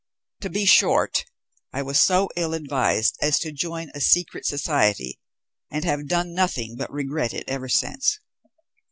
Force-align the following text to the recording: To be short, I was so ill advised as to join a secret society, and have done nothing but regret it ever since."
To 0.39 0.49
be 0.49 0.65
short, 0.65 1.25
I 1.71 1.83
was 1.83 2.01
so 2.01 2.29
ill 2.35 2.55
advised 2.55 3.17
as 3.21 3.37
to 3.37 3.51
join 3.51 3.91
a 3.93 4.01
secret 4.01 4.47
society, 4.47 5.19
and 5.69 5.85
have 5.85 6.07
done 6.07 6.33
nothing 6.33 6.75
but 6.75 6.91
regret 6.91 7.35
it 7.35 7.47
ever 7.47 7.69
since." 7.69 8.19